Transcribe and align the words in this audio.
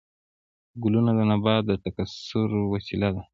ګلونه 0.81 1.11
د 1.17 1.19
نبات 1.31 1.63
د 1.67 1.71
تکثیر 1.83 2.49
وسیله 2.73 3.09
ده 3.15 3.21